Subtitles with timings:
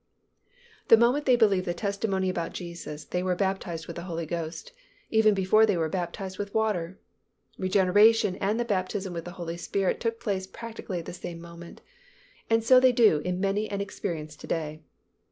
[0.87, 4.71] The moment they believed the testimony about Jesus, they were baptized with the Holy Ghost,
[5.11, 6.97] even before they were baptized with water.
[7.59, 11.81] Regeneration and the baptism with the Holy Spirit took place practically at the same moment,
[12.49, 14.81] and so they do in many an experience to day.